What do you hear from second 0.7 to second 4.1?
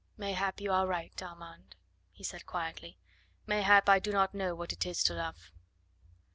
are right, Armand," he said quietly; "mayhap I